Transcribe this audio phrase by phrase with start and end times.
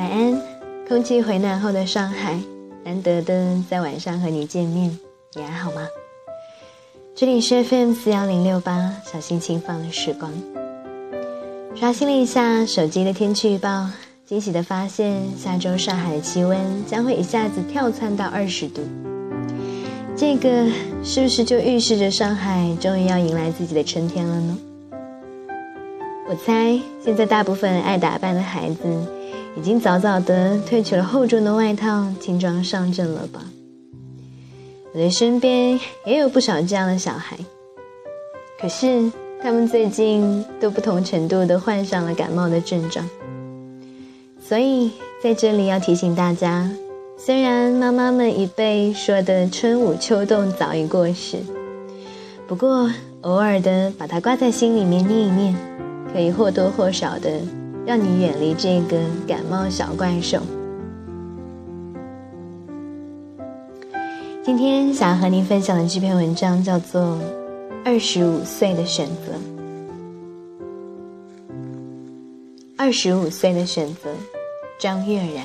[0.00, 0.42] 晚安，
[0.88, 2.40] 空气回暖后的上海，
[2.82, 4.98] 难得的在晚上和你见面，
[5.34, 5.86] 你还好吗？
[7.14, 10.32] 这里是 FM 四幺零六八，小心轻放的时光。
[11.74, 13.90] 刷新了一下手机的天气预报，
[14.24, 18.80] 惊喜的发现，下周上海的气温将会一下子跳窜到二十度。
[20.16, 20.66] 这个
[21.04, 24.58] 是不是就预示着上海终于要迎来自己的春天了呢？
[26.26, 28.82] 我猜，现在大部分爱打扮的孩子，
[29.56, 33.42] 已经早早的褪去了厚重的外套，轻装上阵了吧？
[34.92, 37.36] 我的身边也有不少这样的小孩，
[38.60, 39.10] 可是
[39.42, 43.08] 他们最近都不同程度的患上了感冒的症状，
[44.40, 44.90] 所以
[45.22, 46.70] 在这里要提醒大家。
[47.16, 51.36] 虽然妈妈们已被说的春捂秋冻早已过时，
[52.48, 55.54] 不过偶尔的把它挂在心里面念一念，
[56.12, 57.30] 可以或多或少的
[57.90, 58.96] 让你远离这个
[59.26, 60.38] 感冒小怪兽。
[64.44, 67.00] 今天想要和您分享的这篇文章叫做
[67.84, 69.32] 《二十五岁的选择》。
[72.78, 74.14] 二十五岁的选择，
[74.78, 75.44] 张悦然。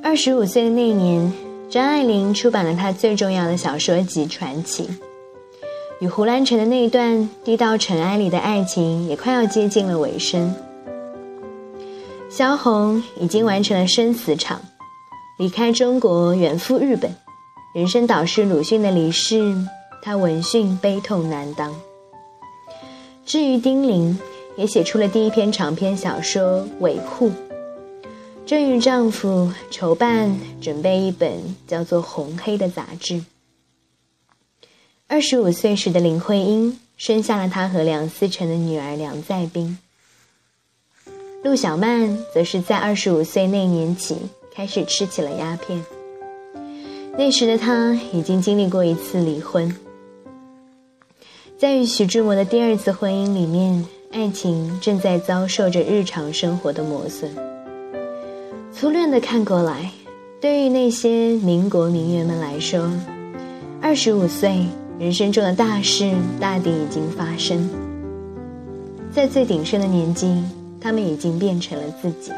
[0.00, 1.32] 二十五岁的那年，
[1.68, 4.84] 张爱玲出版了她最重要的小说集《传奇》，
[6.00, 10.54] 与胡兰成的那一段低到尘埃里的爱情也快要接近了尾声。
[12.28, 14.60] 萧红已经完成了生死场，
[15.38, 17.14] 离开中国远赴日本，
[17.74, 19.56] 人生导师鲁迅的离世，
[20.02, 21.74] 她闻讯悲痛难当。
[23.24, 24.18] 至于丁玲，
[24.56, 27.30] 也写出了第一篇长篇小说《韦护》。
[28.44, 33.24] 正与丈夫筹办准备一本叫做《红黑》的杂志。
[35.08, 39.78] 二十五岁时的林徽因生下了她和梁思成的女儿梁再冰。
[41.44, 44.16] 陆小曼则是在二十五岁那年起
[44.52, 45.84] 开始吃起了鸦片。
[47.16, 49.72] 那时的她已经经历过一次离婚，
[51.56, 57.32] 在与徐志摩的第二次婚姻里面，爱情正在遭受着日常生活的磨损。
[58.72, 59.92] 粗略的看过来，
[60.40, 62.90] 对于那些民国名媛们来说，
[63.80, 64.66] 二十五岁
[64.98, 67.68] 人生中的大事大抵已经发生。
[69.12, 70.42] 在最鼎盛的年纪，
[70.80, 72.32] 他们已经变成了自己。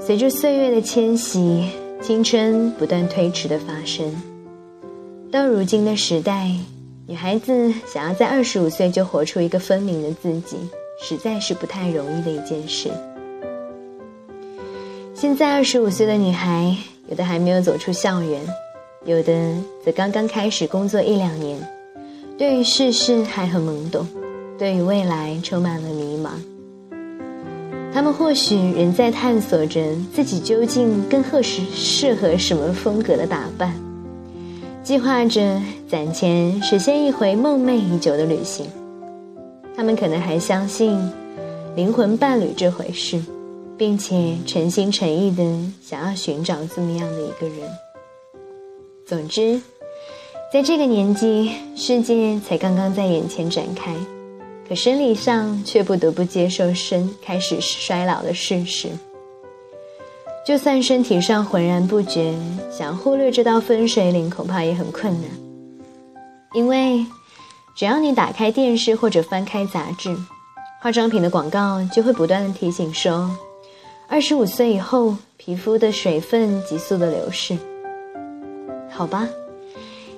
[0.00, 4.12] 随着岁月的迁徙，青春不断推迟的发生。
[5.30, 6.50] 到如今的时代，
[7.06, 10.56] 女孩子想要在二十五岁就活出一个分明的自己，
[11.00, 12.90] 实在是不太容易的一件事。
[15.14, 16.76] 现在二十五岁的女孩，
[17.08, 18.40] 有的还没有走出校园，
[19.04, 19.32] 有的
[19.84, 21.58] 则刚刚开始工作一两年，
[22.38, 24.06] 对于世事还很懵懂，
[24.58, 26.30] 对于未来充满了迷茫。
[27.92, 29.82] 他们或许仍在探索着
[30.14, 33.74] 自己究竟更合适适合什么风格的打扮，
[34.82, 38.66] 计划着攒钱实现一回梦寐已久的旅行。
[39.76, 40.96] 他们可能还相信
[41.74, 43.20] 灵魂伴侣这回事。
[43.74, 45.42] 并且诚心诚意的
[45.82, 47.68] 想要寻找这么样的一个人。
[49.12, 49.60] 总之，
[50.50, 53.94] 在这个年纪，世界才刚刚在眼前展开，
[54.66, 58.88] 可生理上却不得不接受生开始衰老的事实。
[60.46, 62.32] 就算身体上浑然不觉，
[62.70, 65.30] 想忽略这道分水岭，恐怕也很困难。
[66.54, 67.04] 因为，
[67.76, 70.16] 只要你打开电视或者翻开杂志，
[70.80, 73.30] 化妆品的广告就会不断的提醒说。
[74.08, 77.58] 二十五岁以后，皮肤的水分急速的流逝。
[79.02, 79.28] 好吧，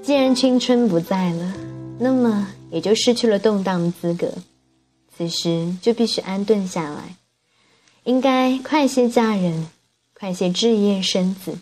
[0.00, 1.52] 既然青春不在了，
[1.98, 4.32] 那么也就失去了动荡的资格。
[5.16, 7.16] 此时就必须安顿下来，
[8.04, 9.66] 应该快些嫁人，
[10.14, 11.58] 快些置业生子。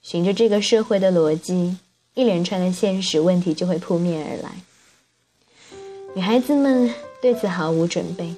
[0.00, 1.76] 循着这个社会的逻辑，
[2.14, 4.50] 一连串的现实问题就会扑面而来。
[6.14, 6.90] 女孩子们
[7.20, 8.34] 对此毫无准备，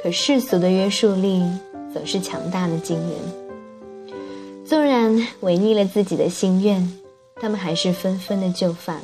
[0.00, 1.42] 可世俗的约束力。
[1.92, 3.41] 总是强大的惊人。
[4.72, 6.90] 纵然违逆了自己的心愿，
[7.38, 9.02] 他们还是纷纷的就范了。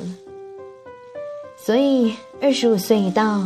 [1.55, 3.37] 所以，二十五岁一到，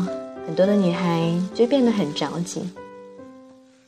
[0.47, 2.61] 很多的女孩就变得很着急，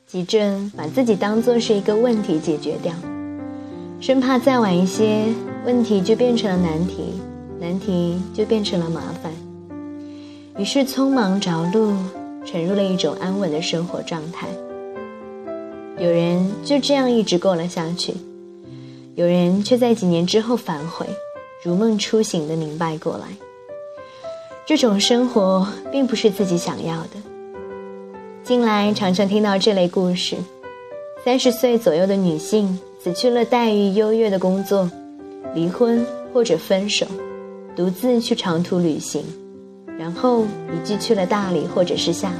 [0.06, 2.94] 急着把自己当做是一个问题解决掉，
[4.02, 5.24] 生怕再晚一些，
[5.66, 7.14] 问题就变成了难题，
[7.58, 9.32] 难题就变成了麻烦，
[10.58, 11.94] 于是匆忙着陆，
[12.44, 14.50] 沉入了一种安稳的生活状态。
[15.98, 18.14] 有人就这样一直过了下去，
[19.16, 21.06] 有人却在几年之后反悔，
[21.64, 23.28] 如梦初醒的明白过来，
[24.66, 27.12] 这种生活并不是自己想要的。
[28.44, 30.36] 近来常常听到这类故事：
[31.24, 34.92] 三十岁左右的女性辞去了待遇优越的工作，
[35.54, 37.08] 离婚或者分手，
[37.74, 39.24] 独自去长途旅行，
[39.98, 42.40] 然后移居去了大理或者是厦门。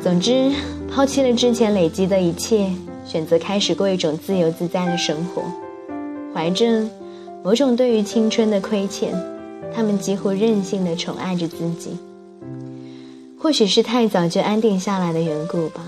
[0.00, 0.52] 总之，
[0.94, 2.70] 抛弃了之前累积的一切，
[3.04, 5.42] 选择开始过一种自由自在的生活，
[6.32, 6.88] 怀着
[7.42, 9.12] 某种对于青春的亏欠，
[9.74, 11.98] 他们几乎任性的宠爱着自己。
[13.36, 15.84] 或许是太早就安定下来的缘故吧。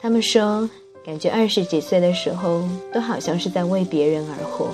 [0.00, 0.70] 他们说，
[1.04, 2.62] 感觉二十几岁的时候，
[2.94, 4.68] 都好像是在为别人而活。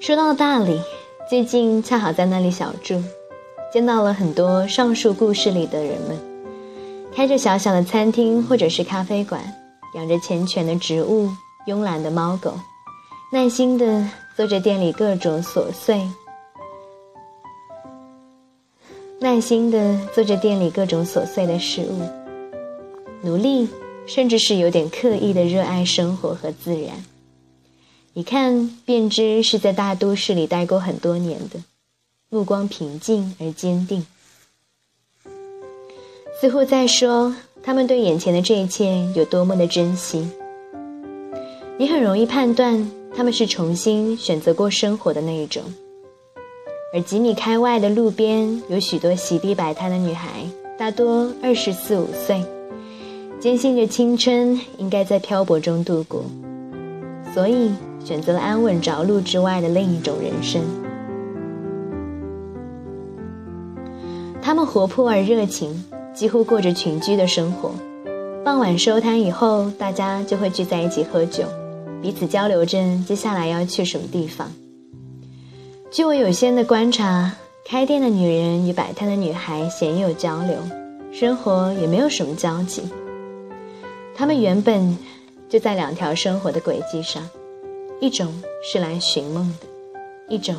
[0.00, 0.80] 说到大理，
[1.28, 3.02] 最近恰好在那里小住，
[3.72, 6.18] 见到了很多上述故事里的人们，
[7.14, 9.40] 开着小小的餐厅或者是咖啡馆，
[9.94, 11.30] 养着缱绻的植物、
[11.66, 12.52] 慵懒的猫狗，
[13.32, 14.04] 耐心的
[14.36, 16.00] 做着店里各种琐碎。
[19.20, 22.02] 耐心的做着店里各种琐碎的事物，
[23.22, 23.68] 努力，
[24.06, 27.04] 甚至是有点刻意的热爱生活和自然。
[28.14, 31.60] 一看便知是在大都市里待过很多年的，
[32.32, 34.06] 目光平静而坚定，
[36.40, 40.30] 似乎在说他们对眼前的这一切有多么的珍惜。
[41.76, 45.60] 你很容易判断他们是重新选择过生活的那一种。
[46.94, 50.28] 而几米开外的路边，有许多席地摆摊的女孩，
[50.78, 52.44] 大多二十四五岁，
[53.40, 56.24] 坚信着青春应该在漂泊中度过，
[57.34, 57.72] 所以
[58.04, 60.62] 选择了安稳着陆之外的另一种人生。
[64.42, 65.84] 他们活泼而热情，
[66.14, 67.72] 几乎过着群居的生活。
[68.44, 71.44] 傍晚收摊以后，大家就会聚在一起喝酒，
[72.00, 74.50] 彼此交流着接下来要去什么地方。
[75.90, 77.32] 据我有限的观察，
[77.66, 80.56] 开店的女人与摆摊的女孩鲜有交流，
[81.12, 82.82] 生活也没有什么交集。
[84.14, 84.96] 她们原本
[85.48, 87.28] 就在两条生活的轨迹上，
[88.00, 88.26] 一种
[88.62, 89.66] 是来寻梦的，
[90.34, 90.54] 一种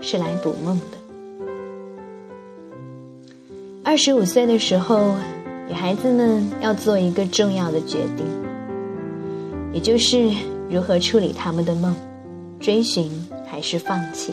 [0.00, 1.01] 是来捕梦的。
[3.92, 5.14] 二十五岁的时候，
[5.68, 8.24] 女孩子们要做一个重要的决定，
[9.70, 10.30] 也就是
[10.70, 11.94] 如何处理他们的梦，
[12.58, 13.12] 追寻
[13.46, 14.32] 还是放弃。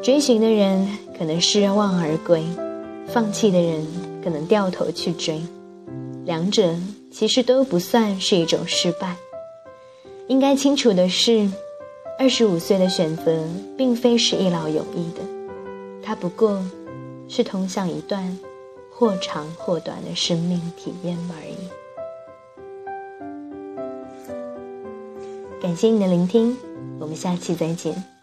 [0.00, 0.86] 追寻的人
[1.18, 2.44] 可能失望而归，
[3.08, 3.84] 放弃的人
[4.22, 5.42] 可能掉头去追，
[6.24, 6.76] 两者
[7.10, 9.16] 其实都不算是一种失败。
[10.28, 11.50] 应该清楚的是，
[12.20, 13.36] 二十五岁的选择
[13.76, 15.22] 并非是一劳永逸的，
[16.00, 16.62] 它不过
[17.28, 18.38] 是通向一段
[18.90, 21.56] 或长或短的生命体验而已。
[25.60, 26.56] 感谢你的聆听，
[26.98, 28.17] 我们下期再见。